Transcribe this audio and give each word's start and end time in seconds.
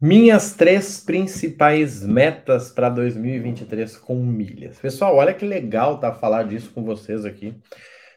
Minhas 0.00 0.54
três 0.54 1.00
principais 1.00 2.04
metas 2.04 2.70
para 2.70 2.88
2023 2.88 3.96
com 3.96 4.16
milhas. 4.16 4.78
Pessoal, 4.78 5.16
olha 5.16 5.32
que 5.32 5.46
legal 5.46 5.98
tá 5.98 6.12
falar 6.12 6.42
disso 6.44 6.72
com 6.72 6.84
vocês 6.84 7.24
aqui, 7.24 7.56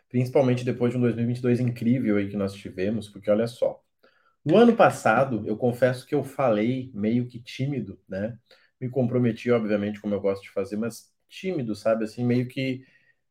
principalmente 0.09 0.65
depois 0.65 0.91
de 0.91 0.97
um 0.97 1.01
2022 1.01 1.59
incrível 1.59 2.17
aí 2.17 2.29
que 2.29 2.35
nós 2.35 2.53
tivemos, 2.53 3.07
porque 3.07 3.29
olha 3.29 3.47
só. 3.47 3.79
No 4.43 4.57
ano 4.57 4.75
passado, 4.75 5.43
eu 5.45 5.55
confesso 5.55 6.05
que 6.05 6.16
eu 6.16 6.23
falei 6.23 6.91
meio 6.93 7.27
que 7.27 7.39
tímido, 7.41 8.00
né? 8.09 8.38
Me 8.82 8.89
comprometi, 8.89 9.52
obviamente, 9.52 10.02
como 10.02 10.16
eu 10.16 10.21
gosto 10.21 10.44
de 10.44 10.52
fazer, 10.52 10.78
mas 10.78 11.12
tímido, 11.30 11.75
sabe? 11.75 12.05
Assim, 12.05 12.25
meio 12.25 12.48
que 12.48 12.84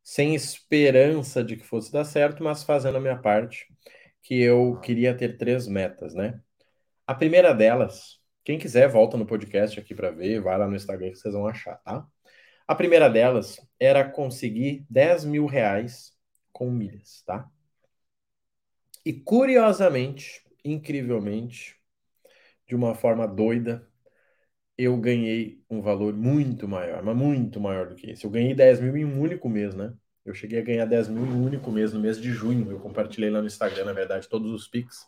sem 0.03 0.35
esperança 0.35 1.43
de 1.43 1.57
que 1.57 1.65
fosse 1.65 1.91
dar 1.91 2.05
certo, 2.05 2.43
mas 2.43 2.63
fazendo 2.63 2.97
a 2.97 3.01
minha 3.01 3.17
parte, 3.17 3.67
que 4.23 4.41
eu 4.41 4.79
queria 4.79 5.13
ter 5.15 5.37
três 5.37 5.67
metas, 5.67 6.13
né? 6.15 6.39
A 7.05 7.15
primeira 7.15 7.53
delas 7.53 8.16
quem 8.47 8.57
quiser, 8.57 8.87
volta 8.87 9.17
no 9.17 9.25
podcast 9.25 9.77
aqui 9.77 9.93
para 9.93 10.09
ver, 10.09 10.39
vai 10.39 10.57
lá 10.57 10.65
no 10.65 10.73
Instagram 10.73 11.09
que 11.09 11.17
vocês 11.17 11.33
vão 11.33 11.45
achar, 11.45 11.75
tá? 11.83 12.07
A 12.65 12.73
primeira 12.73 13.09
delas 13.09 13.59
era 13.77 14.09
conseguir 14.09 14.85
10 14.89 15.25
mil 15.25 15.45
reais 15.45 16.13
com 16.53 16.71
milhas, 16.71 17.21
tá? 17.25 17.51
E 19.05 19.11
curiosamente, 19.11 20.45
incrivelmente, 20.63 21.75
de 22.65 22.73
uma 22.73 22.95
forma 22.95 23.27
doida, 23.27 23.85
eu 24.77 24.95
ganhei 24.95 25.61
um 25.69 25.81
valor 25.81 26.13
muito 26.13 26.69
maior, 26.69 27.03
mas 27.03 27.17
muito 27.17 27.59
maior 27.59 27.89
do 27.89 27.95
que 27.95 28.11
esse. 28.11 28.23
Eu 28.23 28.31
ganhei 28.31 28.55
10 28.55 28.79
mil 28.79 28.95
em 28.95 29.03
um 29.03 29.19
único 29.19 29.49
mês, 29.49 29.75
né? 29.75 29.93
Eu 30.23 30.33
cheguei 30.33 30.59
a 30.59 30.63
ganhar 30.63 30.85
10 30.85 31.09
mil 31.09 31.25
em 31.25 31.33
um 31.33 31.43
único 31.43 31.69
mês, 31.69 31.91
no 31.91 31.99
mês 31.99 32.17
de 32.17 32.31
junho. 32.31 32.71
Eu 32.71 32.79
compartilhei 32.79 33.29
lá 33.29 33.41
no 33.41 33.47
Instagram, 33.47 33.83
na 33.83 33.93
verdade, 33.93 34.29
todos 34.29 34.49
os 34.53 34.69
Pix 34.69 35.05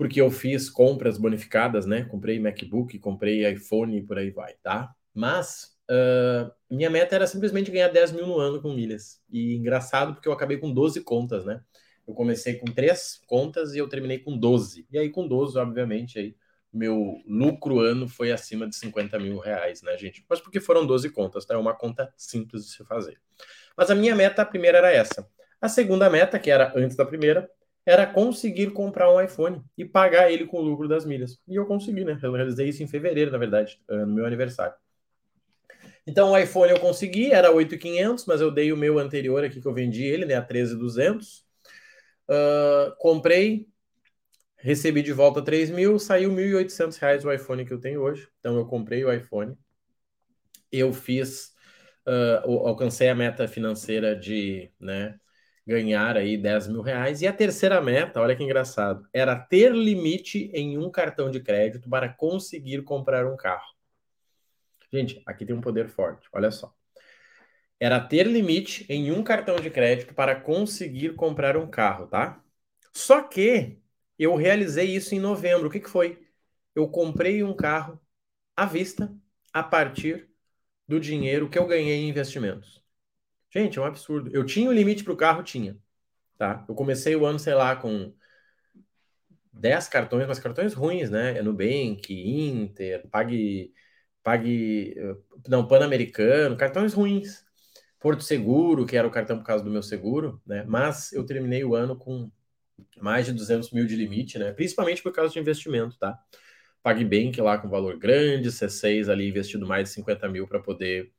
porque 0.00 0.18
eu 0.18 0.30
fiz 0.30 0.70
compras 0.70 1.18
bonificadas, 1.18 1.84
né? 1.84 2.06
Comprei 2.06 2.40
MacBook, 2.40 2.98
comprei 2.98 3.46
iPhone 3.46 3.98
e 3.98 4.02
por 4.02 4.16
aí 4.16 4.30
vai, 4.30 4.54
tá? 4.62 4.90
Mas 5.12 5.76
uh, 5.90 6.50
minha 6.70 6.88
meta 6.88 7.14
era 7.14 7.26
simplesmente 7.26 7.70
ganhar 7.70 7.88
10 7.88 8.12
mil 8.12 8.26
no 8.26 8.38
ano 8.38 8.62
com 8.62 8.72
milhas. 8.72 9.20
E 9.28 9.54
engraçado 9.56 10.14
porque 10.14 10.26
eu 10.26 10.32
acabei 10.32 10.56
com 10.56 10.72
12 10.72 11.02
contas, 11.02 11.44
né? 11.44 11.60
Eu 12.08 12.14
comecei 12.14 12.54
com 12.54 12.64
três 12.64 13.20
contas 13.26 13.74
e 13.74 13.78
eu 13.78 13.90
terminei 13.90 14.18
com 14.18 14.38
12. 14.38 14.86
E 14.90 14.98
aí, 14.98 15.10
com 15.10 15.28
12, 15.28 15.58
obviamente, 15.58 16.18
aí, 16.18 16.34
meu 16.72 17.20
lucro 17.26 17.78
ano 17.78 18.08
foi 18.08 18.32
acima 18.32 18.66
de 18.66 18.76
50 18.76 19.18
mil 19.18 19.38
reais, 19.38 19.82
né, 19.82 19.98
gente? 19.98 20.24
Mas 20.26 20.40
porque 20.40 20.60
foram 20.60 20.86
12 20.86 21.10
contas, 21.10 21.44
tá? 21.44 21.52
É 21.52 21.58
uma 21.58 21.74
conta 21.74 22.10
simples 22.16 22.64
de 22.64 22.70
se 22.70 22.82
fazer. 22.86 23.18
Mas 23.76 23.90
a 23.90 23.94
minha 23.94 24.16
meta, 24.16 24.40
a 24.40 24.46
primeira 24.46 24.78
era 24.78 24.90
essa. 24.90 25.28
A 25.60 25.68
segunda 25.68 26.08
meta, 26.08 26.38
que 26.38 26.50
era 26.50 26.72
antes 26.74 26.96
da 26.96 27.04
primeira, 27.04 27.50
era 27.84 28.06
conseguir 28.06 28.70
comprar 28.72 29.12
um 29.12 29.20
iPhone 29.20 29.62
e 29.76 29.84
pagar 29.84 30.30
ele 30.30 30.46
com 30.46 30.58
o 30.58 30.62
lucro 30.62 30.86
das 30.86 31.04
milhas. 31.04 31.40
E 31.48 31.56
eu 31.56 31.66
consegui, 31.66 32.04
né? 32.04 32.18
Eu 32.22 32.32
realizei 32.32 32.68
isso 32.68 32.82
em 32.82 32.88
fevereiro, 32.88 33.30
na 33.30 33.38
verdade, 33.38 33.80
eh, 33.88 34.04
no 34.04 34.14
meu 34.14 34.26
aniversário. 34.26 34.74
Então 36.06 36.32
o 36.32 36.38
iPhone 36.38 36.72
eu 36.72 36.80
consegui, 36.80 37.30
era 37.32 37.52
8.500, 37.52 38.26
mas 38.26 38.40
eu 38.40 38.50
dei 38.50 38.72
o 38.72 38.76
meu 38.76 38.98
anterior 38.98 39.44
aqui 39.44 39.60
que 39.60 39.66
eu 39.66 39.74
vendi 39.74 40.04
ele, 40.04 40.24
né, 40.24 40.34
a 40.34 40.42
13.200. 40.42 41.44
Uh, 42.28 42.94
comprei, 42.98 43.66
recebi 44.56 45.02
de 45.02 45.12
volta 45.12 45.42
3 45.42 45.70
mil, 45.70 45.98
saiu 45.98 46.30
1.800 46.32 46.96
reais 46.98 47.24
o 47.24 47.32
iPhone 47.32 47.64
que 47.64 47.72
eu 47.72 47.80
tenho 47.80 48.02
hoje. 48.02 48.28
Então 48.40 48.56
eu 48.56 48.66
comprei 48.66 49.04
o 49.04 49.12
iPhone. 49.12 49.56
Eu 50.70 50.92
fiz, 50.92 51.52
uh, 52.06 52.66
alcancei 52.66 53.08
a 53.08 53.14
meta 53.14 53.48
financeira 53.48 54.14
de, 54.16 54.70
né, 54.80 55.18
ganhar 55.70 56.16
aí 56.16 56.36
10 56.36 56.66
mil 56.66 56.82
reais. 56.82 57.22
E 57.22 57.28
a 57.28 57.32
terceira 57.32 57.80
meta, 57.80 58.20
olha 58.20 58.34
que 58.34 58.42
engraçado, 58.42 59.08
era 59.12 59.36
ter 59.38 59.72
limite 59.72 60.50
em 60.52 60.76
um 60.76 60.90
cartão 60.90 61.30
de 61.30 61.38
crédito 61.40 61.88
para 61.88 62.08
conseguir 62.08 62.82
comprar 62.82 63.24
um 63.24 63.36
carro. 63.36 63.70
Gente, 64.92 65.22
aqui 65.24 65.46
tem 65.46 65.54
um 65.54 65.60
poder 65.60 65.88
forte, 65.88 66.28
olha 66.32 66.50
só. 66.50 66.74
Era 67.78 68.00
ter 68.00 68.26
limite 68.26 68.84
em 68.88 69.12
um 69.12 69.22
cartão 69.22 69.56
de 69.56 69.70
crédito 69.70 70.12
para 70.12 70.38
conseguir 70.38 71.14
comprar 71.14 71.56
um 71.56 71.70
carro, 71.70 72.08
tá? 72.08 72.42
Só 72.92 73.22
que 73.22 73.78
eu 74.18 74.34
realizei 74.34 74.86
isso 74.94 75.14
em 75.14 75.20
novembro. 75.20 75.68
O 75.68 75.70
que, 75.70 75.80
que 75.80 75.88
foi? 75.88 76.20
Eu 76.74 76.88
comprei 76.88 77.42
um 77.44 77.54
carro 77.54 77.98
à 78.56 78.66
vista 78.66 79.14
a 79.52 79.62
partir 79.62 80.28
do 80.88 81.00
dinheiro 81.00 81.48
que 81.48 81.58
eu 81.58 81.66
ganhei 81.66 81.96
em 82.00 82.08
investimentos. 82.10 82.82
Gente, 83.50 83.78
é 83.78 83.82
um 83.82 83.84
absurdo. 83.84 84.30
Eu 84.32 84.44
tinha 84.44 84.68
o 84.70 84.72
limite 84.72 85.02
para 85.04 85.12
o 85.12 85.16
carro, 85.16 85.42
tinha. 85.42 85.76
Tá? 86.38 86.64
Eu 86.68 86.74
comecei 86.74 87.14
o 87.16 87.26
ano, 87.26 87.38
sei 87.38 87.54
lá, 87.54 87.76
com 87.76 88.14
10 89.52 89.88
cartões, 89.88 90.26
mas 90.26 90.38
cartões 90.38 90.72
ruins, 90.72 91.10
né? 91.10 91.42
Nubank, 91.42 92.12
Inter, 92.12 93.06
Pague, 93.08 93.72
Pague, 94.22 94.94
não, 95.48 95.66
Pan-Americano, 95.66 96.56
cartões 96.56 96.94
ruins. 96.94 97.44
Porto 97.98 98.22
Seguro, 98.22 98.86
que 98.86 98.96
era 98.96 99.06
o 99.06 99.10
cartão 99.10 99.38
por 99.38 99.44
causa 99.44 99.62
do 99.62 99.70
meu 99.70 99.82
seguro, 99.82 100.40
né? 100.46 100.64
Mas 100.66 101.12
eu 101.12 101.24
terminei 101.24 101.62
o 101.64 101.74
ano 101.74 101.94
com 101.96 102.30
mais 102.98 103.26
de 103.26 103.32
200 103.32 103.70
mil 103.72 103.86
de 103.86 103.94
limite, 103.94 104.38
né? 104.38 104.52
Principalmente 104.52 105.02
por 105.02 105.12
causa 105.12 105.34
de 105.34 105.38
investimento, 105.38 105.98
tá? 105.98 106.18
PagBank 106.82 107.38
lá 107.42 107.58
com 107.58 107.68
valor 107.68 107.98
grande, 107.98 108.50
C6 108.50 109.10
ali 109.10 109.28
investido 109.28 109.66
mais 109.66 109.88
de 109.88 109.94
50 109.94 110.28
mil 110.30 110.48
para 110.48 110.60
poder 110.60 111.12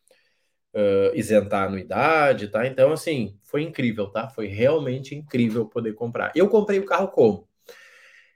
uh, 0.73 1.15
isentar 1.15 1.63
a 1.63 1.65
anuidade, 1.67 2.47
tá? 2.47 2.65
Então, 2.65 2.91
assim, 2.91 3.37
foi 3.43 3.63
incrível, 3.63 4.07
tá? 4.07 4.29
Foi 4.29 4.47
realmente 4.47 5.15
incrível 5.15 5.65
poder 5.65 5.93
comprar. 5.93 6.31
Eu 6.35 6.49
comprei 6.49 6.79
o 6.79 6.85
carro 6.85 7.09
como? 7.09 7.47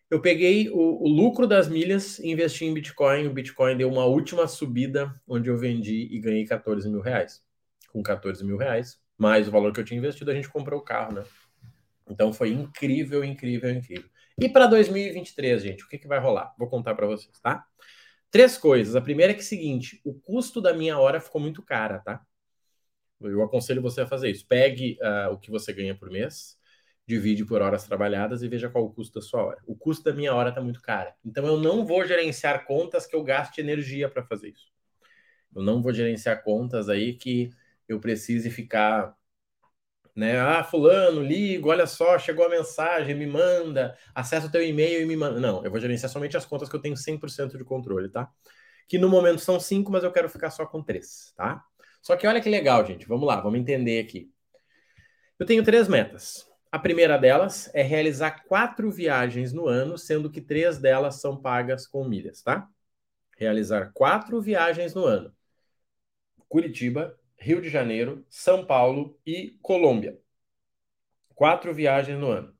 Eu 0.09 0.21
peguei 0.21 0.69
o, 0.69 1.03
o, 1.03 1.07
lucro 1.07 1.47
das 1.47 1.67
milhas 1.67 2.19
investi 2.19 2.65
em 2.65 2.73
Bitcoin. 2.73 3.27
O 3.27 3.33
Bitcoin 3.33 3.75
deu 3.75 3.89
uma 3.89 4.05
última 4.05 4.47
subida, 4.47 5.13
onde 5.27 5.49
eu 5.49 5.57
vendi 5.57 6.07
e 6.11 6.19
ganhei 6.19 6.45
14 6.45 6.87
mil 6.89 7.01
reais. 7.01 7.43
Com 7.91 8.03
14 8.03 8.43
mil 8.45 8.57
reais, 8.57 8.99
mais 9.17 9.47
o 9.47 9.51
valor 9.51 9.73
que 9.73 9.79
eu 9.79 9.85
tinha 9.85 9.97
investido, 9.97 10.29
a 10.29 10.35
gente 10.35 10.49
comprou 10.49 10.79
o 10.79 10.83
carro, 10.83 11.13
né? 11.13 11.23
Então 12.07 12.31
foi 12.31 12.49
incrível, 12.49 13.23
incrível, 13.23 13.71
incrível. 13.71 14.07
E 14.39 14.49
para 14.49 14.67
2023, 14.67 15.63
gente, 15.63 15.83
o 15.83 15.87
que, 15.87 15.97
que 15.97 16.07
vai 16.07 16.19
rolar? 16.19 16.53
Vou 16.57 16.69
contar 16.69 16.93
para 16.93 17.07
vocês, 17.07 17.39
tá? 17.39 17.65
Três 18.35 18.57
coisas. 18.57 18.97
A 18.97 19.01
primeira 19.01 19.31
é 19.31 19.33
que 19.33 19.39
é 19.39 19.43
o 19.43 19.47
seguinte: 19.47 20.01
o 20.03 20.13
custo 20.13 20.59
da 20.59 20.73
minha 20.73 20.99
hora 20.99 21.21
ficou 21.21 21.39
muito 21.39 21.61
cara, 21.61 21.99
tá? 21.99 22.21
Eu 23.21 23.41
aconselho 23.41 23.81
você 23.81 24.01
a 24.01 24.05
fazer 24.05 24.29
isso. 24.29 24.45
Pegue 24.45 24.97
uh, 25.01 25.31
o 25.31 25.39
que 25.39 25.49
você 25.49 25.71
ganha 25.71 25.95
por 25.95 26.09
mês, 26.09 26.57
divide 27.07 27.45
por 27.45 27.61
horas 27.61 27.85
trabalhadas 27.85 28.43
e 28.43 28.49
veja 28.49 28.69
qual 28.69 28.83
o 28.83 28.91
custo 28.91 29.21
da 29.21 29.25
sua 29.25 29.41
hora. 29.41 29.63
O 29.65 29.73
custo 29.73 30.03
da 30.03 30.11
minha 30.11 30.35
hora 30.35 30.49
está 30.49 30.59
muito 30.59 30.81
cara. 30.81 31.15
Então 31.23 31.47
eu 31.47 31.57
não 31.57 31.85
vou 31.85 32.05
gerenciar 32.05 32.65
contas 32.65 33.07
que 33.07 33.15
eu 33.15 33.23
gaste 33.23 33.61
energia 33.61 34.09
para 34.09 34.21
fazer 34.21 34.49
isso. 34.49 34.69
Eu 35.55 35.63
não 35.63 35.81
vou 35.81 35.93
gerenciar 35.93 36.43
contas 36.43 36.89
aí 36.89 37.13
que 37.13 37.51
eu 37.87 38.01
precise 38.01 38.49
ficar 38.49 39.15
né? 40.15 40.39
Ah, 40.39 40.63
fulano, 40.63 41.21
ligo, 41.21 41.69
olha 41.69 41.85
só, 41.85 42.17
chegou 42.17 42.45
a 42.45 42.49
mensagem, 42.49 43.13
me 43.15 43.27
manda, 43.27 43.97
acessa 44.13 44.47
o 44.47 44.51
teu 44.51 44.63
e-mail 44.63 45.01
e 45.01 45.05
me 45.05 45.15
manda. 45.15 45.39
Não, 45.39 45.63
eu 45.63 45.69
vou 45.69 45.79
gerenciar 45.79 46.09
somente 46.09 46.37
as 46.37 46.45
contas 46.45 46.69
que 46.69 46.75
eu 46.75 46.81
tenho 46.81 46.95
100% 46.95 47.57
de 47.57 47.63
controle, 47.65 48.09
tá? 48.09 48.29
Que 48.87 48.97
no 48.97 49.09
momento 49.09 49.41
são 49.41 49.59
cinco, 49.59 49.91
mas 49.91 50.03
eu 50.03 50.11
quero 50.11 50.29
ficar 50.29 50.51
só 50.51 50.65
com 50.65 50.81
três, 50.81 51.33
tá? 51.35 51.63
Só 52.01 52.15
que 52.15 52.27
olha 52.27 52.39
que 52.39 52.49
legal, 52.49 52.85
gente. 52.85 53.07
Vamos 53.07 53.27
lá, 53.27 53.41
vamos 53.41 53.59
entender 53.59 53.99
aqui. 53.99 54.31
Eu 55.37 55.45
tenho 55.45 55.63
três 55.63 55.87
metas. 55.87 56.47
A 56.71 56.79
primeira 56.79 57.17
delas 57.17 57.69
é 57.73 57.81
realizar 57.81 58.43
quatro 58.47 58.91
viagens 58.91 59.51
no 59.53 59.67
ano, 59.67 59.97
sendo 59.97 60.29
que 60.29 60.41
três 60.41 60.77
delas 60.77 61.21
são 61.21 61.35
pagas 61.35 61.87
com 61.87 62.07
milhas, 62.07 62.41
tá? 62.41 62.67
Realizar 63.37 63.91
quatro 63.93 64.41
viagens 64.41 64.93
no 64.93 65.03
ano. 65.05 65.33
Curitiba, 66.47 67.17
Rio 67.37 67.61
de 67.61 67.69
Janeiro, 67.69 68.25
São 68.29 68.65
Paulo 68.65 69.19
e 69.25 69.57
Colômbia. 69.61 70.19
Quatro 71.33 71.73
viagens 71.73 72.19
no 72.19 72.27
ano. 72.27 72.55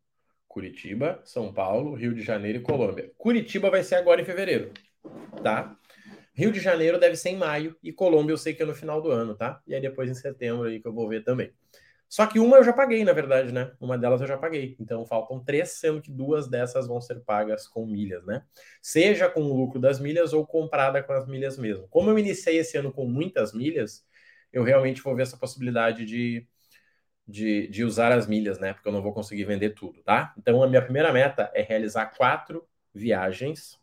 Curitiba, 0.47 1.21
São 1.25 1.53
Paulo, 1.53 1.95
Rio 1.95 2.13
de 2.13 2.21
Janeiro 2.21 2.59
e 2.59 2.61
Colômbia. 2.61 3.11
Curitiba 3.17 3.69
vai 3.69 3.83
ser 3.83 3.95
agora 3.95 4.21
em 4.21 4.25
fevereiro, 4.25 4.71
tá? 5.43 5.77
Rio 6.33 6.51
de 6.51 6.59
Janeiro 6.59 6.99
deve 6.99 7.15
ser 7.15 7.29
em 7.29 7.37
maio 7.37 7.75
e 7.81 7.91
Colômbia 7.91 8.33
eu 8.33 8.37
sei 8.37 8.53
que 8.53 8.63
é 8.63 8.65
no 8.65 8.75
final 8.75 9.01
do 9.01 9.09
ano, 9.09 9.35
tá? 9.35 9.61
E 9.65 9.73
aí 9.73 9.81
depois 9.81 10.09
em 10.09 10.13
setembro 10.13 10.67
aí 10.67 10.81
que 10.81 10.87
eu 10.87 10.93
vou 10.93 11.07
ver 11.07 11.23
também. 11.23 11.53
Só 12.07 12.25
que 12.25 12.39
uma 12.39 12.57
eu 12.57 12.63
já 12.63 12.71
paguei, 12.71 13.03
na 13.03 13.13
verdade, 13.13 13.51
né? 13.51 13.71
Uma 13.79 13.97
delas 13.97 14.21
eu 14.21 14.27
já 14.27 14.37
paguei. 14.37 14.75
Então 14.79 15.05
faltam 15.05 15.43
três, 15.43 15.71
sendo 15.71 16.01
que 16.01 16.11
duas 16.11 16.47
dessas 16.47 16.87
vão 16.87 17.01
ser 17.01 17.21
pagas 17.21 17.67
com 17.67 17.85
milhas, 17.85 18.25
né? 18.25 18.43
Seja 18.81 19.27
com 19.29 19.41
o 19.41 19.53
lucro 19.53 19.79
das 19.79 19.99
milhas 19.99 20.31
ou 20.31 20.45
comprada 20.45 21.01
com 21.01 21.13
as 21.13 21.27
milhas 21.27 21.57
mesmo. 21.57 21.87
Como 21.89 22.09
eu 22.09 22.19
iniciei 22.19 22.59
esse 22.59 22.77
ano 22.77 22.91
com 22.91 23.05
muitas 23.05 23.53
milhas, 23.53 24.05
eu 24.55 24.63
realmente 24.63 25.01
vou 25.01 25.13
ver 25.13 25.23
essa 25.23 25.35
possibilidade 25.35 26.05
de, 26.05 26.47
de, 27.27 27.67
de 27.67 27.83
usar 27.83 28.13
as 28.13 28.25
milhas, 28.25 28.57
né? 28.57 28.73
Porque 28.73 28.87
eu 28.87 28.93
não 28.93 29.01
vou 29.01 29.13
conseguir 29.13 29.43
vender 29.43 29.71
tudo, 29.71 30.01
tá? 30.01 30.33
Então, 30.37 30.63
a 30.63 30.67
minha 30.67 30.81
primeira 30.81 31.11
meta 31.11 31.51
é 31.53 31.61
realizar 31.61 32.05
quatro 32.05 32.65
viagens, 32.93 33.77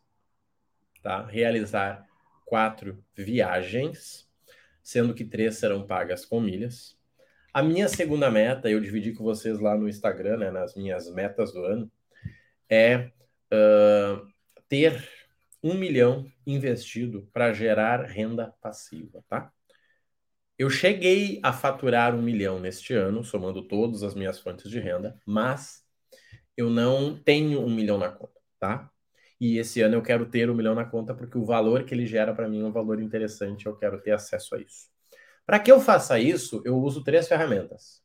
tá? 1.03 1.23
Realizar 1.27 2.03
quatro 2.43 3.05
viagens, 3.15 4.27
sendo 4.81 5.13
que 5.13 5.23
três 5.23 5.57
serão 5.57 5.85
pagas 5.85 6.25
com 6.25 6.41
milhas. 6.41 6.97
A 7.53 7.61
minha 7.61 7.87
segunda 7.87 8.31
meta, 8.31 8.67
eu 8.67 8.81
dividi 8.81 9.13
com 9.13 9.23
vocês 9.23 9.59
lá 9.59 9.77
no 9.77 9.87
Instagram, 9.87 10.37
né, 10.37 10.49
nas 10.49 10.73
minhas 10.73 11.07
metas 11.13 11.53
do 11.53 11.63
ano, 11.63 11.91
é 12.67 13.11
uh, 13.53 14.27
ter 14.67 15.07
um 15.61 15.75
milhão 15.75 16.25
investido 16.47 17.29
para 17.31 17.53
gerar 17.53 18.05
renda 18.05 18.55
passiva, 18.59 19.23
tá? 19.29 19.53
Eu 20.57 20.69
cheguei 20.69 21.39
a 21.41 21.51
faturar 21.51 22.15
um 22.15 22.21
milhão 22.21 22.59
neste 22.59 22.93
ano, 22.93 23.23
somando 23.23 23.67
todas 23.67 24.03
as 24.03 24.13
minhas 24.13 24.39
fontes 24.39 24.69
de 24.69 24.79
renda, 24.79 25.19
mas 25.25 25.83
eu 26.55 26.69
não 26.69 27.17
tenho 27.17 27.61
um 27.61 27.73
milhão 27.73 27.97
na 27.97 28.09
conta, 28.09 28.39
tá? 28.59 28.89
E 29.39 29.57
esse 29.57 29.81
ano 29.81 29.95
eu 29.95 30.01
quero 30.01 30.25
ter 30.27 30.49
um 30.49 30.55
milhão 30.55 30.75
na 30.75 30.85
conta 30.85 31.13
porque 31.13 31.37
o 31.37 31.45
valor 31.45 31.83
que 31.83 31.93
ele 31.93 32.05
gera 32.05 32.33
para 32.33 32.47
mim 32.47 32.61
é 32.61 32.65
um 32.65 32.71
valor 32.71 33.01
interessante, 33.01 33.65
eu 33.65 33.75
quero 33.75 33.99
ter 34.01 34.11
acesso 34.11 34.55
a 34.55 34.59
isso. 34.61 34.87
Para 35.45 35.59
que 35.59 35.71
eu 35.71 35.81
faça 35.81 36.19
isso, 36.19 36.61
eu 36.63 36.77
uso 36.77 37.03
três 37.03 37.27
ferramentas. 37.27 38.01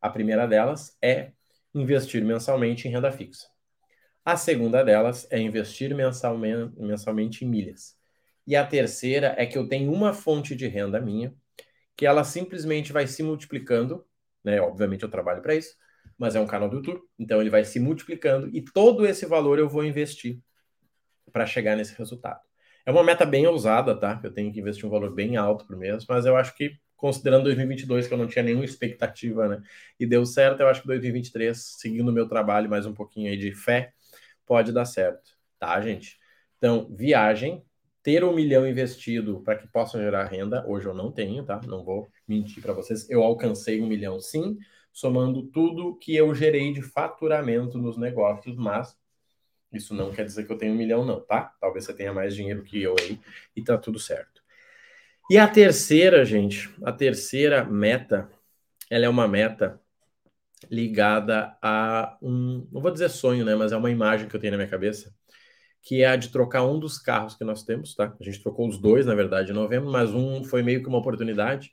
A 0.00 0.10
primeira 0.10 0.46
delas 0.46 0.96
é 1.00 1.32
investir 1.74 2.24
mensalmente 2.24 2.86
em 2.86 2.90
renda 2.90 3.10
fixa. 3.10 3.48
A 4.24 4.36
segunda 4.36 4.82
delas 4.82 5.26
é 5.30 5.38
investir 5.38 5.94
mensalmente, 5.94 6.74
mensalmente 6.78 7.44
em 7.44 7.48
milhas. 7.48 7.96
E 8.46 8.56
a 8.56 8.66
terceira 8.66 9.34
é 9.38 9.46
que 9.46 9.56
eu 9.56 9.68
tenho 9.68 9.92
uma 9.92 10.12
fonte 10.12 10.54
de 10.54 10.66
renda 10.66 11.00
minha, 11.00 11.34
que 11.96 12.06
ela 12.06 12.24
simplesmente 12.24 12.92
vai 12.92 13.06
se 13.06 13.22
multiplicando, 13.22 14.04
né? 14.42 14.60
Obviamente 14.60 15.02
eu 15.02 15.08
trabalho 15.10 15.42
para 15.42 15.54
isso, 15.54 15.76
mas 16.18 16.36
é 16.36 16.40
um 16.40 16.46
canal 16.46 16.68
do 16.68 16.76
YouTube, 16.76 17.00
então 17.18 17.40
ele 17.40 17.50
vai 17.50 17.64
se 17.64 17.80
multiplicando 17.80 18.48
e 18.52 18.62
todo 18.62 19.06
esse 19.06 19.26
valor 19.26 19.58
eu 19.58 19.68
vou 19.68 19.84
investir 19.84 20.40
para 21.32 21.46
chegar 21.46 21.76
nesse 21.76 21.96
resultado. 21.96 22.40
É 22.86 22.90
uma 22.90 23.02
meta 23.02 23.24
bem 23.24 23.46
ousada, 23.46 23.98
tá? 23.98 24.20
Eu 24.22 24.30
tenho 24.30 24.52
que 24.52 24.60
investir 24.60 24.84
um 24.86 24.90
valor 24.90 25.12
bem 25.14 25.36
alto 25.36 25.66
por 25.66 25.76
mês, 25.76 26.04
mas 26.08 26.26
eu 26.26 26.36
acho 26.36 26.54
que, 26.54 26.78
considerando 26.96 27.44
2022, 27.44 28.06
que 28.06 28.12
eu 28.14 28.18
não 28.18 28.26
tinha 28.26 28.42
nenhuma 28.42 28.64
expectativa, 28.64 29.48
né? 29.48 29.62
E 29.98 30.06
deu 30.06 30.26
certo, 30.26 30.60
eu 30.60 30.68
acho 30.68 30.82
que 30.82 30.86
2023, 30.86 31.56
seguindo 31.78 32.08
o 32.08 32.12
meu 32.12 32.28
trabalho, 32.28 32.68
mais 32.68 32.84
um 32.86 32.92
pouquinho 32.92 33.30
aí 33.30 33.38
de 33.38 33.54
fé, 33.54 33.92
pode 34.46 34.70
dar 34.72 34.84
certo, 34.84 35.30
tá, 35.58 35.80
gente? 35.80 36.18
Então, 36.58 36.88
viagem, 36.94 37.64
ter 38.04 38.22
um 38.22 38.34
milhão 38.34 38.68
investido 38.68 39.40
para 39.40 39.56
que 39.56 39.66
possa 39.66 39.98
gerar 39.98 40.26
renda, 40.26 40.62
hoje 40.68 40.86
eu 40.86 40.92
não 40.92 41.10
tenho, 41.10 41.42
tá? 41.42 41.58
Não 41.66 41.82
vou 41.82 42.06
mentir 42.28 42.62
para 42.62 42.74
vocês. 42.74 43.08
Eu 43.08 43.22
alcancei 43.22 43.80
um 43.80 43.86
milhão, 43.86 44.20
sim, 44.20 44.58
somando 44.92 45.42
tudo 45.44 45.96
que 45.96 46.14
eu 46.14 46.34
gerei 46.34 46.70
de 46.70 46.82
faturamento 46.82 47.78
nos 47.78 47.96
negócios, 47.96 48.54
mas 48.56 48.94
isso 49.72 49.94
não 49.94 50.12
quer 50.12 50.26
dizer 50.26 50.44
que 50.44 50.52
eu 50.52 50.58
tenho 50.58 50.74
um 50.74 50.76
milhão, 50.76 51.02
não, 51.02 51.18
tá? 51.18 51.54
Talvez 51.58 51.86
você 51.86 51.94
tenha 51.94 52.12
mais 52.12 52.36
dinheiro 52.36 52.62
que 52.62 52.80
eu 52.80 52.94
aí 53.00 53.18
e 53.56 53.64
tá 53.64 53.78
tudo 53.78 53.98
certo. 53.98 54.42
E 55.30 55.38
a 55.38 55.48
terceira, 55.48 56.26
gente, 56.26 56.70
a 56.84 56.92
terceira 56.92 57.64
meta, 57.64 58.28
ela 58.90 59.06
é 59.06 59.08
uma 59.08 59.26
meta 59.26 59.80
ligada 60.70 61.56
a 61.62 62.18
um, 62.20 62.68
não 62.70 62.82
vou 62.82 62.90
dizer 62.90 63.08
sonho, 63.08 63.46
né, 63.46 63.54
mas 63.54 63.72
é 63.72 63.76
uma 63.76 63.90
imagem 63.90 64.28
que 64.28 64.36
eu 64.36 64.40
tenho 64.40 64.50
na 64.50 64.58
minha 64.58 64.68
cabeça, 64.68 65.14
que 65.84 66.02
é 66.02 66.06
a 66.08 66.16
de 66.16 66.30
trocar 66.30 66.64
um 66.64 66.78
dos 66.80 66.98
carros 66.98 67.36
que 67.36 67.44
nós 67.44 67.62
temos, 67.62 67.94
tá? 67.94 68.16
A 68.18 68.24
gente 68.24 68.42
trocou 68.42 68.68
os 68.68 68.78
dois, 68.78 69.06
na 69.06 69.14
verdade, 69.14 69.52
em 69.52 69.54
novembro, 69.54 69.90
mas 69.90 70.12
um 70.14 70.42
foi 70.44 70.62
meio 70.62 70.82
que 70.82 70.88
uma 70.88 70.98
oportunidade. 70.98 71.72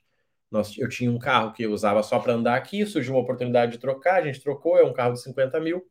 Nós, 0.50 0.76
eu 0.78 0.88
tinha 0.88 1.10
um 1.10 1.18
carro 1.18 1.52
que 1.52 1.64
eu 1.64 1.72
usava 1.72 2.02
só 2.02 2.18
para 2.20 2.34
andar 2.34 2.56
aqui, 2.56 2.84
surgiu 2.86 3.14
uma 3.14 3.22
oportunidade 3.22 3.72
de 3.72 3.78
trocar, 3.78 4.22
a 4.22 4.26
gente 4.26 4.40
trocou, 4.42 4.78
é 4.78 4.84
um 4.84 4.92
carro 4.92 5.14
de 5.14 5.22
50 5.22 5.58
mil 5.60 5.82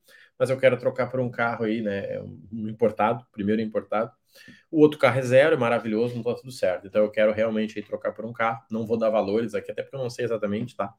mas 0.42 0.50
eu 0.50 0.58
quero 0.58 0.76
trocar 0.76 1.06
por 1.06 1.20
um 1.20 1.30
carro 1.30 1.66
aí, 1.66 1.84
né? 1.84 2.16
É 2.16 2.20
um 2.52 2.68
importado, 2.68 3.24
primeiro 3.32 3.62
importado. 3.62 4.12
O 4.72 4.82
outro 4.82 4.98
carro 4.98 5.20
é 5.20 5.22
zero, 5.22 5.54
é 5.54 5.58
maravilhoso, 5.58 6.16
não 6.16 6.24
tá 6.24 6.34
tudo 6.34 6.52
certo. 6.52 6.88
Então 6.88 7.04
eu 7.04 7.12
quero 7.12 7.32
realmente 7.32 7.78
aí 7.78 7.86
trocar 7.86 8.12
por 8.12 8.26
um 8.26 8.34
carro. 8.34 8.60
Não 8.72 8.84
vou 8.84 8.98
dar 8.98 9.12
valores 9.12 9.54
aqui, 9.54 9.72
até 9.72 9.84
porque 9.84 9.96
eu 9.96 10.00
não 10.02 10.10
sei 10.10 10.26
exatamente, 10.26 10.76
tá? 10.76 10.92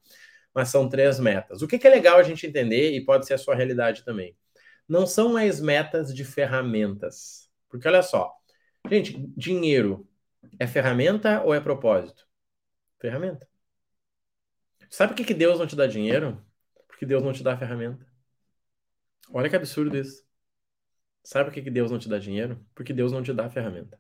Mas 0.55 0.69
são 0.69 0.89
três 0.89 1.19
metas. 1.19 1.61
O 1.61 1.67
que, 1.67 1.77
que 1.77 1.89
é 1.89 1.91
legal 1.91 2.21
a 2.21 2.23
gente 2.23 2.47
entender, 2.47 2.93
e 2.93 3.05
pode 3.05 3.27
ser 3.27 3.35
a 3.35 3.39
sua 3.39 3.57
realidade 3.57 4.05
também. 4.05 4.37
Não 4.93 5.07
são 5.07 5.33
mais 5.33 5.59
metas 5.59 6.15
de 6.15 6.23
ferramentas. 6.23 7.51
Porque 7.71 7.89
olha 7.89 8.03
só, 8.03 8.31
gente, 8.91 9.17
dinheiro 9.35 10.07
é 10.59 10.67
ferramenta 10.67 11.43
ou 11.43 11.55
é 11.55 11.61
propósito? 11.61 12.29
Ferramenta. 13.01 13.49
Sabe 14.91 15.15
por 15.15 15.17
que, 15.17 15.25
que 15.25 15.33
Deus 15.33 15.59
não 15.59 15.67
te 15.67 15.75
dá 15.75 15.87
dinheiro? 15.87 16.45
Porque 16.87 17.07
Deus 17.07 17.23
não 17.23 17.33
te 17.33 17.43
dá 17.43 17.57
ferramenta. 17.57 18.07
Olha 19.33 19.49
que 19.49 19.57
absurdo 19.57 19.97
isso. 19.97 20.23
Sabe 21.25 21.47
por 21.51 21.55
que 21.55 21.71
Deus 21.71 21.91
não 21.91 21.99
te 21.99 22.07
dá 22.07 22.19
dinheiro? 22.19 22.63
Porque 22.75 22.93
Deus 22.93 23.13
não 23.13 23.23
te 23.23 23.33
dá 23.33 23.49
ferramenta. 23.49 23.99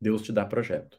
Deus 0.00 0.22
te 0.22 0.32
dá 0.32 0.46
projeto. 0.46 0.98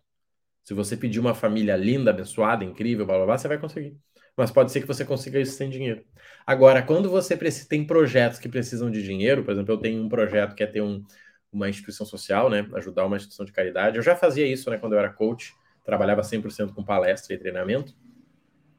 Se 0.63 0.75
você 0.75 0.95
pedir 0.95 1.19
uma 1.19 1.33
família 1.33 1.75
linda, 1.75 2.11
abençoada, 2.11 2.63
incrível, 2.63 3.07
blá 3.07 3.15
blá 3.17 3.25
blá, 3.25 3.37
você 3.39 3.47
vai 3.47 3.57
conseguir. 3.57 3.99
Mas 4.35 4.51
pode 4.51 4.71
ser 4.71 4.81
que 4.81 4.87
você 4.87 5.03
consiga 5.03 5.39
isso 5.39 5.57
sem 5.57 5.69
dinheiro. 5.69 6.03
Agora, 6.45 6.81
quando 6.81 7.09
você 7.09 7.35
precisa, 7.35 7.67
tem 7.67 7.85
projetos 7.85 8.39
que 8.39 8.49
precisam 8.49 8.89
de 8.89 9.03
dinheiro, 9.03 9.43
por 9.43 9.51
exemplo, 9.51 9.73
eu 9.73 9.77
tenho 9.77 10.01
um 10.03 10.09
projeto 10.09 10.55
que 10.55 10.63
é 10.63 10.67
ter 10.67 10.81
um, 10.81 11.03
uma 11.51 11.69
instituição 11.69 12.05
social, 12.05 12.49
né? 12.49 12.67
Ajudar 12.75 13.05
uma 13.05 13.17
instituição 13.17 13.45
de 13.45 13.51
caridade. 13.51 13.97
Eu 13.97 14.03
já 14.03 14.15
fazia 14.15 14.45
isso, 14.47 14.69
né? 14.69 14.77
Quando 14.77 14.93
eu 14.93 14.99
era 14.99 15.09
coach, 15.09 15.53
trabalhava 15.83 16.21
100% 16.23 16.73
com 16.73 16.83
palestra 16.83 17.33
e 17.33 17.37
treinamento. 17.37 17.93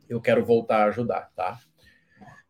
Eu 0.08 0.20
quero 0.20 0.44
voltar 0.44 0.84
a 0.84 0.84
ajudar, 0.87 1.31
tá? 1.37 1.58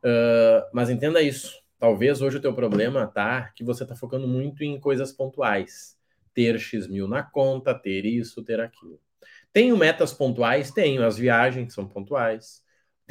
Uh, 0.02 0.68
mas 0.72 0.90
entenda 0.90 1.20
isso. 1.20 1.60
Talvez 1.78 2.22
hoje 2.22 2.36
o 2.38 2.40
teu 2.40 2.54
problema 2.54 3.06
tá 3.06 3.50
que 3.54 3.64
você 3.64 3.82
está 3.82 3.96
focando 3.96 4.26
muito 4.28 4.62
em 4.62 4.78
coisas 4.78 5.12
pontuais. 5.12 5.96
Ter 6.32 6.58
X 6.58 6.86
mil 6.86 7.08
na 7.08 7.22
conta, 7.22 7.74
ter 7.74 8.04
isso, 8.04 8.42
ter 8.42 8.60
aquilo. 8.60 9.00
Tenho 9.52 9.76
metas 9.76 10.12
pontuais? 10.12 10.70
Tenho. 10.70 11.04
As 11.04 11.18
viagens 11.18 11.74
são 11.74 11.86
pontuais. 11.86 12.61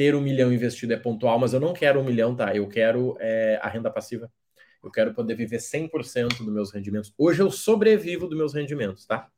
Ter 0.01 0.15
um 0.15 0.21
milhão 0.21 0.51
investido 0.51 0.93
é 0.93 0.97
pontual, 0.97 1.37
mas 1.37 1.53
eu 1.53 1.59
não 1.59 1.73
quero 1.73 1.99
um 1.99 2.03
milhão, 2.03 2.35
tá? 2.35 2.55
Eu 2.55 2.67
quero 2.67 3.15
é, 3.19 3.59
a 3.61 3.69
renda 3.69 3.87
passiva. 3.91 4.31
Eu 4.83 4.89
quero 4.89 5.13
poder 5.13 5.35
viver 5.35 5.59
100% 5.59 6.43
dos 6.43 6.51
meus 6.51 6.73
rendimentos. 6.73 7.13
Hoje 7.15 7.39
eu 7.39 7.51
sobrevivo 7.51 8.27
dos 8.27 8.35
meus 8.35 8.51
rendimentos, 8.51 9.05
tá? 9.05 9.29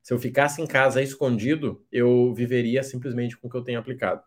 Se 0.00 0.14
eu 0.14 0.18
ficasse 0.20 0.62
em 0.62 0.66
casa 0.68 1.02
escondido, 1.02 1.84
eu 1.90 2.32
viveria 2.34 2.84
simplesmente 2.84 3.36
com 3.36 3.48
o 3.48 3.50
que 3.50 3.56
eu 3.56 3.64
tenho 3.64 3.80
aplicado. 3.80 4.22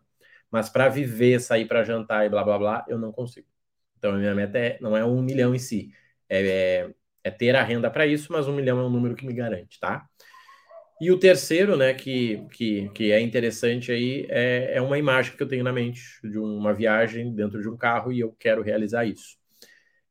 Mas 0.50 0.68
para 0.68 0.86
viver, 0.90 1.40
sair 1.40 1.64
para 1.66 1.82
jantar 1.82 2.26
e 2.26 2.28
blá 2.28 2.44
blá 2.44 2.58
blá, 2.58 2.84
eu 2.86 2.98
não 2.98 3.10
consigo. 3.10 3.48
Então, 3.96 4.12
a 4.12 4.18
minha 4.18 4.34
meta 4.34 4.58
é, 4.58 4.78
não 4.82 4.94
é 4.94 5.02
um 5.02 5.22
milhão 5.22 5.54
em 5.54 5.58
si, 5.58 5.94
é, 6.28 6.46
é, 6.46 6.94
é 7.24 7.30
ter 7.30 7.56
a 7.56 7.62
renda 7.62 7.90
para 7.90 8.06
isso, 8.06 8.30
mas 8.30 8.46
um 8.46 8.54
milhão 8.54 8.78
é 8.78 8.82
um 8.82 8.90
número 8.90 9.14
que 9.14 9.24
me 9.26 9.32
garante, 9.32 9.80
tá? 9.80 10.06
E 11.00 11.10
o 11.10 11.18
terceiro, 11.18 11.76
né, 11.76 11.94
que, 11.94 12.44
que, 12.52 12.88
que 12.90 13.10
é 13.10 13.20
interessante 13.20 13.90
aí, 13.90 14.26
é, 14.28 14.74
é 14.74 14.82
uma 14.82 14.98
imagem 14.98 15.34
que 15.34 15.42
eu 15.42 15.48
tenho 15.48 15.64
na 15.64 15.72
mente 15.72 16.02
de 16.22 16.38
uma 16.38 16.74
viagem 16.74 17.34
dentro 17.34 17.60
de 17.62 17.68
um 17.68 17.76
carro 17.76 18.12
e 18.12 18.20
eu 18.20 18.32
quero 18.38 18.62
realizar 18.62 19.04
isso. 19.06 19.38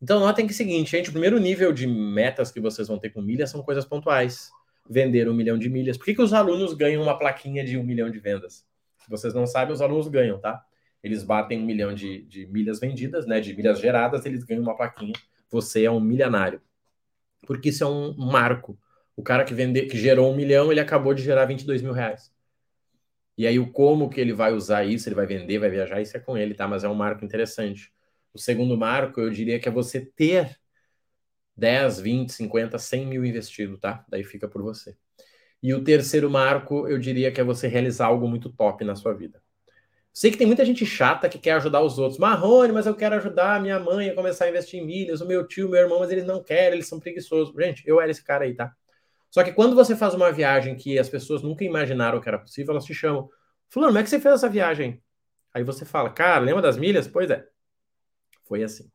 Então, 0.01 0.19
notem 0.19 0.47
que 0.47 0.51
é 0.51 0.55
o 0.55 0.57
seguinte, 0.57 0.91
gente, 0.91 1.09
o 1.09 1.11
primeiro 1.11 1.37
nível 1.37 1.71
de 1.71 1.85
metas 1.85 2.51
que 2.51 2.59
vocês 2.59 2.87
vão 2.87 2.97
ter 2.97 3.09
com 3.11 3.21
milhas 3.21 3.49
são 3.49 3.61
coisas 3.61 3.85
pontuais. 3.85 4.49
Vender 4.89 5.29
um 5.29 5.33
milhão 5.33 5.57
de 5.57 5.69
milhas. 5.69 5.97
Por 5.97 6.05
que, 6.05 6.15
que 6.15 6.21
os 6.21 6.33
alunos 6.33 6.73
ganham 6.73 7.03
uma 7.03 7.19
plaquinha 7.19 7.63
de 7.63 7.77
um 7.77 7.83
milhão 7.83 8.09
de 8.09 8.17
vendas? 8.17 8.65
Se 8.97 9.09
vocês 9.09 9.33
não 9.33 9.45
sabem, 9.45 9.73
os 9.73 9.81
alunos 9.81 10.07
ganham, 10.07 10.39
tá? 10.39 10.65
eles 11.03 11.23
batem 11.23 11.59
um 11.59 11.65
milhão 11.65 11.93
de, 11.93 12.23
de 12.23 12.45
milhas 12.47 12.79
vendidas, 12.79 13.25
né, 13.25 13.39
de 13.39 13.55
milhas 13.55 13.79
geradas, 13.79 14.25
eles 14.25 14.43
ganham 14.43 14.63
uma 14.63 14.75
plaquinha. 14.75 15.13
Você 15.49 15.85
é 15.85 15.91
um 15.91 15.99
milionário. 15.99 16.61
Porque 17.47 17.69
isso 17.69 17.83
é 17.83 17.87
um 17.87 18.13
marco. 18.15 18.77
O 19.19 19.21
cara 19.21 19.43
que, 19.43 19.53
vende, 19.53 19.81
que 19.81 19.97
gerou 19.97 20.31
um 20.31 20.33
milhão, 20.33 20.71
ele 20.71 20.79
acabou 20.79 21.13
de 21.13 21.21
gerar 21.21 21.43
22 21.43 21.81
mil 21.81 21.91
reais. 21.91 22.31
E 23.37 23.45
aí, 23.45 23.59
o 23.59 23.69
como 23.69 24.09
que 24.09 24.21
ele 24.21 24.31
vai 24.31 24.53
usar 24.53 24.85
isso, 24.85 25.09
ele 25.09 25.15
vai 25.15 25.25
vender, 25.25 25.59
vai 25.59 25.69
viajar, 25.69 25.99
isso 25.99 26.15
é 26.15 26.21
com 26.21 26.37
ele, 26.37 26.53
tá? 26.53 26.69
Mas 26.69 26.85
é 26.85 26.87
um 26.87 26.95
marco 26.95 27.25
interessante. 27.25 27.91
O 28.33 28.39
segundo 28.39 28.77
marco, 28.77 29.19
eu 29.19 29.29
diria 29.29 29.59
que 29.59 29.67
é 29.67 29.71
você 29.73 29.99
ter 29.99 30.57
10, 31.53 31.99
20, 31.99 32.31
50, 32.31 32.79
100 32.79 33.07
mil 33.07 33.25
investido, 33.25 33.77
tá? 33.77 34.05
Daí 34.07 34.23
fica 34.23 34.47
por 34.47 34.61
você. 34.61 34.95
E 35.61 35.73
o 35.73 35.83
terceiro 35.83 36.29
marco, 36.29 36.87
eu 36.87 36.97
diria 36.97 37.29
que 37.29 37.41
é 37.41 37.43
você 37.43 37.67
realizar 37.67 38.05
algo 38.05 38.25
muito 38.25 38.49
top 38.49 38.85
na 38.85 38.95
sua 38.95 39.13
vida. 39.13 39.43
Sei 40.13 40.31
que 40.31 40.37
tem 40.37 40.47
muita 40.47 40.63
gente 40.63 40.85
chata 40.85 41.27
que 41.27 41.37
quer 41.37 41.55
ajudar 41.55 41.81
os 41.81 41.99
outros. 41.99 42.17
Marrone, 42.17 42.71
mas 42.71 42.85
eu 42.85 42.95
quero 42.95 43.15
ajudar 43.15 43.57
a 43.57 43.59
minha 43.59 43.81
mãe 43.81 44.11
a 44.11 44.15
começar 44.15 44.45
a 44.45 44.49
investir 44.49 44.81
em 44.81 44.85
milhas, 44.85 45.19
o 45.19 45.27
meu 45.27 45.45
tio, 45.45 45.67
meu 45.67 45.81
irmão, 45.81 45.99
mas 45.99 46.09
eles 46.09 46.23
não 46.23 46.41
querem, 46.41 46.75
eles 46.75 46.87
são 46.87 47.01
preguiçosos. 47.01 47.53
Gente, 47.53 47.83
eu 47.85 47.99
era 47.99 48.09
esse 48.09 48.23
cara 48.23 48.45
aí, 48.45 48.55
tá? 48.55 48.73
Só 49.29 49.43
que 49.43 49.53
quando 49.53 49.75
você 49.75 49.95
faz 49.95 50.13
uma 50.13 50.31
viagem 50.31 50.75
que 50.75 50.97
as 50.97 51.09
pessoas 51.09 51.41
nunca 51.41 51.63
imaginaram 51.63 52.19
que 52.19 52.27
era 52.27 52.39
possível, 52.39 52.71
elas 52.71 52.85
te 52.85 52.93
chamam. 52.93 53.29
Fulano, 53.69 53.91
como 53.91 53.99
é 53.99 54.03
que 54.03 54.09
você 54.09 54.19
fez 54.19 54.35
essa 54.35 54.49
viagem? 54.49 55.01
Aí 55.53 55.63
você 55.63 55.85
fala, 55.85 56.09
cara, 56.09 56.39
lembra 56.39 56.61
das 56.61 56.77
milhas? 56.77 57.07
Pois 57.07 57.29
é. 57.29 57.45
Foi 58.45 58.63
assim. 58.63 58.89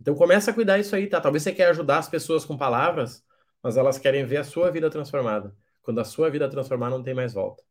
Então 0.00 0.14
começa 0.14 0.50
a 0.50 0.54
cuidar 0.54 0.78
isso 0.78 0.94
aí, 0.94 1.06
tá? 1.06 1.20
Talvez 1.20 1.42
você 1.42 1.52
quer 1.52 1.68
ajudar 1.70 1.98
as 1.98 2.08
pessoas 2.08 2.44
com 2.44 2.56
palavras, 2.56 3.24
mas 3.62 3.76
elas 3.76 3.98
querem 3.98 4.24
ver 4.24 4.38
a 4.38 4.44
sua 4.44 4.70
vida 4.70 4.90
transformada. 4.90 5.54
Quando 5.82 6.00
a 6.00 6.04
sua 6.04 6.30
vida 6.30 6.48
transformar, 6.48 6.90
não 6.90 7.02
tem 7.02 7.14
mais 7.14 7.32
volta. 7.32 7.62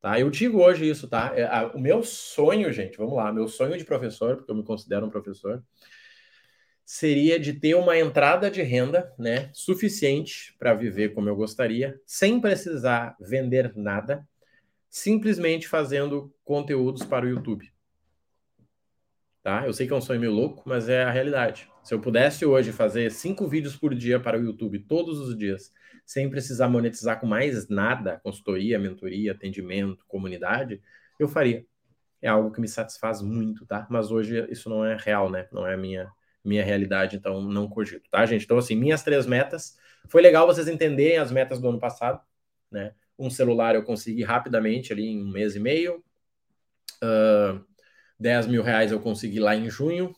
Tá? 0.00 0.18
Eu 0.18 0.30
digo 0.30 0.62
hoje 0.62 0.88
isso, 0.88 1.08
tá? 1.08 1.32
É, 1.34 1.44
a, 1.44 1.66
o 1.74 1.80
meu 1.80 2.02
sonho, 2.02 2.72
gente, 2.72 2.96
vamos 2.96 3.16
lá, 3.16 3.32
meu 3.32 3.48
sonho 3.48 3.76
de 3.76 3.84
professor, 3.84 4.36
porque 4.36 4.50
eu 4.50 4.54
me 4.54 4.62
considero 4.62 5.06
um 5.06 5.10
professor, 5.10 5.62
seria 6.88 7.38
de 7.38 7.52
ter 7.52 7.74
uma 7.74 7.98
entrada 7.98 8.50
de 8.50 8.62
renda, 8.62 9.12
né, 9.18 9.50
suficiente 9.52 10.56
para 10.58 10.72
viver 10.72 11.12
como 11.12 11.28
eu 11.28 11.36
gostaria, 11.36 12.00
sem 12.06 12.40
precisar 12.40 13.14
vender 13.20 13.74
nada, 13.76 14.26
simplesmente 14.88 15.68
fazendo 15.68 16.34
conteúdos 16.42 17.04
para 17.04 17.26
o 17.26 17.28
YouTube. 17.28 17.70
Tá? 19.42 19.66
Eu 19.66 19.74
sei 19.74 19.86
que 19.86 19.92
é 19.92 19.96
um 19.96 20.00
sonho 20.00 20.18
meio 20.18 20.32
louco, 20.32 20.62
mas 20.64 20.88
é 20.88 21.02
a 21.02 21.10
realidade. 21.10 21.70
Se 21.84 21.92
eu 21.92 22.00
pudesse 22.00 22.46
hoje 22.46 22.72
fazer 22.72 23.10
cinco 23.10 23.46
vídeos 23.46 23.76
por 23.76 23.94
dia 23.94 24.18
para 24.18 24.38
o 24.38 24.42
YouTube 24.42 24.78
todos 24.78 25.20
os 25.20 25.36
dias, 25.36 25.70
sem 26.06 26.30
precisar 26.30 26.70
monetizar 26.70 27.20
com 27.20 27.26
mais 27.26 27.68
nada, 27.68 28.18
consultoria, 28.22 28.78
mentoria, 28.78 29.32
atendimento, 29.32 30.06
comunidade, 30.08 30.80
eu 31.18 31.28
faria. 31.28 31.66
É 32.22 32.28
algo 32.28 32.50
que 32.50 32.62
me 32.62 32.66
satisfaz 32.66 33.20
muito, 33.20 33.66
tá? 33.66 33.86
Mas 33.90 34.10
hoje 34.10 34.48
isso 34.50 34.70
não 34.70 34.82
é 34.82 34.96
real, 34.96 35.30
né? 35.30 35.46
Não 35.52 35.66
é 35.66 35.74
a 35.74 35.76
minha, 35.76 36.10
minha 36.48 36.64
realidade, 36.64 37.16
então 37.16 37.42
não 37.42 37.68
cogito, 37.68 38.08
tá, 38.10 38.24
gente? 38.26 38.44
Então, 38.44 38.58
assim, 38.58 38.74
minhas 38.74 39.02
três 39.02 39.26
metas. 39.26 39.76
Foi 40.08 40.22
legal 40.22 40.46
vocês 40.46 40.68
entenderem 40.68 41.18
as 41.18 41.30
metas 41.30 41.60
do 41.60 41.68
ano 41.68 41.78
passado, 41.78 42.20
né? 42.70 42.94
Um 43.18 43.28
celular 43.30 43.74
eu 43.74 43.82
consegui 43.82 44.22
rapidamente 44.22 44.92
ali 44.92 45.06
em 45.06 45.22
um 45.22 45.30
mês 45.30 45.54
e 45.56 45.60
meio. 45.60 46.02
Uh, 47.02 47.64
10 48.18 48.46
mil 48.46 48.62
reais 48.62 48.90
eu 48.90 49.00
consegui 49.00 49.38
lá 49.38 49.54
em 49.54 49.68
junho. 49.68 50.14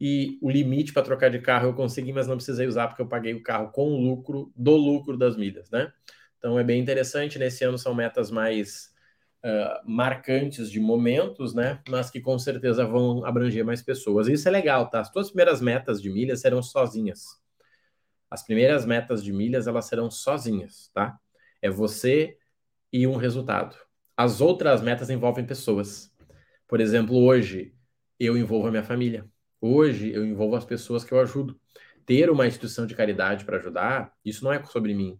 E 0.00 0.38
o 0.40 0.50
limite 0.50 0.92
para 0.92 1.02
trocar 1.02 1.30
de 1.30 1.38
carro 1.38 1.68
eu 1.68 1.74
consegui, 1.74 2.12
mas 2.12 2.26
não 2.26 2.36
precisei 2.36 2.66
usar 2.66 2.88
porque 2.88 3.02
eu 3.02 3.08
paguei 3.08 3.34
o 3.34 3.42
carro 3.42 3.70
com 3.70 3.92
o 3.92 4.00
lucro 4.00 4.50
do 4.56 4.74
lucro 4.74 5.16
das 5.16 5.36
milhas, 5.36 5.70
né? 5.70 5.92
Então 6.38 6.58
é 6.58 6.64
bem 6.64 6.80
interessante. 6.80 7.38
Nesse 7.38 7.62
ano 7.64 7.76
são 7.76 7.94
metas 7.94 8.30
mais 8.30 8.90
uh, 9.44 9.90
marcantes 9.90 10.70
de 10.70 10.80
momentos, 10.80 11.54
né? 11.54 11.80
Mas 11.88 12.10
que 12.10 12.20
com 12.20 12.38
certeza 12.38 12.84
vão 12.84 13.24
abranger 13.24 13.64
mais 13.64 13.82
pessoas. 13.82 14.28
Isso 14.28 14.48
é 14.48 14.50
legal, 14.50 14.88
tá? 14.88 15.00
As 15.00 15.10
tuas 15.10 15.28
primeiras 15.28 15.60
metas 15.60 16.00
de 16.00 16.10
milhas 16.10 16.40
serão 16.40 16.62
sozinhas. 16.62 17.40
As 18.30 18.44
primeiras 18.44 18.86
metas 18.86 19.24
de 19.24 19.32
milhas 19.32 19.66
elas 19.66 19.86
serão 19.86 20.10
sozinhas, 20.10 20.90
tá? 20.94 21.18
É 21.60 21.68
você 21.68 22.36
e 22.92 23.06
um 23.06 23.16
resultado. 23.16 23.76
As 24.16 24.40
outras 24.40 24.82
metas 24.82 25.10
envolvem 25.10 25.44
pessoas. 25.44 26.12
Por 26.68 26.80
exemplo, 26.80 27.16
hoje 27.16 27.74
eu 28.18 28.36
envolvo 28.36 28.68
a 28.68 28.70
minha 28.70 28.82
família. 28.82 29.26
Hoje 29.60 30.12
eu 30.12 30.24
envolvo 30.24 30.56
as 30.56 30.64
pessoas 30.64 31.04
que 31.04 31.12
eu 31.12 31.20
ajudo. 31.20 31.58
Ter 32.06 32.30
uma 32.30 32.46
instituição 32.46 32.86
de 32.86 32.94
caridade 32.94 33.44
para 33.44 33.56
ajudar, 33.56 34.12
isso 34.24 34.44
não 34.44 34.52
é 34.52 34.62
sobre 34.64 34.94
mim, 34.94 35.18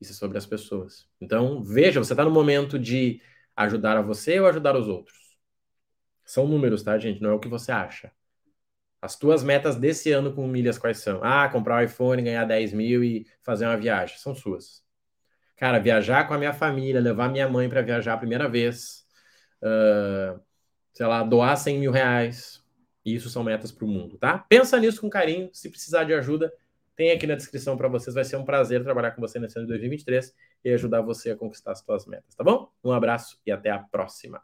isso 0.00 0.12
é 0.12 0.14
sobre 0.14 0.38
as 0.38 0.46
pessoas. 0.46 1.06
Então, 1.20 1.62
veja, 1.62 2.02
você 2.02 2.12
está 2.12 2.24
no 2.24 2.30
momento 2.30 2.78
de 2.78 3.20
ajudar 3.56 3.96
a 3.96 4.02
você 4.02 4.40
ou 4.40 4.46
ajudar 4.46 4.76
os 4.76 4.88
outros. 4.88 5.36
São 6.24 6.46
números, 6.46 6.82
tá, 6.82 6.96
gente? 6.98 7.20
Não 7.20 7.30
é 7.30 7.34
o 7.34 7.40
que 7.40 7.48
você 7.48 7.72
acha. 7.72 8.10
As 9.00 9.16
tuas 9.16 9.42
metas 9.42 9.76
desse 9.76 10.12
ano 10.12 10.32
com 10.32 10.46
milhas 10.46 10.78
quais 10.78 10.98
são? 10.98 11.20
Ah, 11.22 11.48
comprar 11.48 11.76
um 11.76 11.84
iPhone, 11.84 12.22
ganhar 12.22 12.44
10 12.44 12.72
mil 12.72 13.02
e 13.02 13.26
fazer 13.42 13.66
uma 13.66 13.76
viagem. 13.76 14.16
São 14.18 14.34
suas. 14.34 14.82
Cara, 15.56 15.78
viajar 15.78 16.26
com 16.26 16.34
a 16.34 16.38
minha 16.38 16.52
família, 16.52 17.00
levar 17.00 17.28
minha 17.28 17.48
mãe 17.48 17.68
para 17.68 17.82
viajar 17.82 18.14
a 18.14 18.18
primeira 18.18 18.48
vez, 18.48 19.04
uh, 19.62 20.40
sei 20.92 21.06
lá, 21.06 21.22
doar 21.22 21.56
100 21.56 21.78
mil 21.78 21.90
reais, 21.90 22.62
isso 23.04 23.28
são 23.28 23.42
metas 23.42 23.72
para 23.72 23.84
o 23.84 23.88
mundo, 23.88 24.16
tá? 24.18 24.38
Pensa 24.38 24.78
nisso 24.78 25.00
com 25.00 25.10
carinho. 25.10 25.50
Se 25.52 25.68
precisar 25.68 26.04
de 26.04 26.14
ajuda, 26.14 26.52
tem 26.94 27.10
aqui 27.10 27.26
na 27.26 27.34
descrição 27.34 27.76
para 27.76 27.88
vocês. 27.88 28.14
Vai 28.14 28.24
ser 28.24 28.36
um 28.36 28.44
prazer 28.44 28.82
trabalhar 28.82 29.10
com 29.12 29.20
você 29.20 29.38
nesse 29.38 29.58
ano 29.58 29.66
de 29.66 29.72
2023 29.72 30.32
e 30.64 30.70
ajudar 30.72 31.00
você 31.02 31.30
a 31.30 31.36
conquistar 31.36 31.72
as 31.72 31.80
suas 31.80 32.06
metas, 32.06 32.34
tá 32.34 32.44
bom? 32.44 32.70
Um 32.82 32.92
abraço 32.92 33.40
e 33.46 33.50
até 33.50 33.70
a 33.70 33.78
próxima. 33.78 34.42